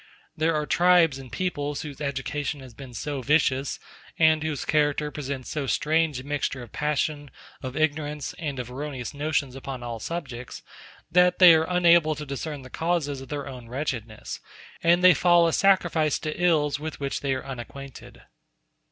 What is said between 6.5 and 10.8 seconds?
of passion, of ignorance, and of erroneous notions upon all subjects,